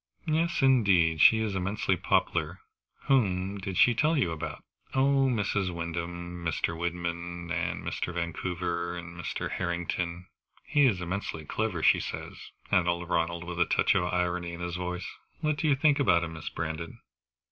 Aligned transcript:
"Yes 0.25 0.63
indeed, 0.63 1.21
she 1.21 1.37
is 1.37 1.53
immensely 1.53 1.95
popular. 1.95 2.59
Whom 3.03 3.59
did 3.59 3.77
she 3.77 3.93
tell 3.93 4.17
you 4.17 4.31
about?" 4.31 4.63
"Oh 4.95 5.27
Mrs. 5.29 5.71
Wyndham, 5.71 6.43
and 6.43 6.47
Mr. 6.47 6.75
Wyndham, 6.75 7.51
and 7.51 7.83
Mr. 7.83 8.11
Vancouver, 8.11 8.97
and 8.97 9.15
Mr. 9.15 9.51
Harrington. 9.51 10.25
He 10.63 10.87
is 10.87 11.01
immensely 11.01 11.45
clever, 11.45 11.83
she 11.83 11.99
says," 11.99 12.33
added 12.71 12.89
Ronald, 12.89 13.43
with 13.43 13.59
a 13.59 13.65
touch 13.65 13.93
of 13.93 14.05
irony 14.11 14.53
in 14.53 14.61
his 14.61 14.75
voice. 14.75 15.05
"What 15.41 15.57
do 15.57 15.67
you 15.67 15.75
think 15.75 15.99
about 15.99 16.23
him, 16.23 16.33
Miss 16.33 16.49
Brandon?" 16.49 16.99